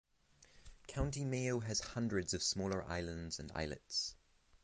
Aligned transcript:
County 0.87 1.23
Mayo 1.23 1.59
has 1.59 1.79
hundreds 1.79 2.33
of 2.33 2.41
smaller 2.41 2.83
islands 2.85 3.37
and 3.37 3.51
islets. 3.53 4.15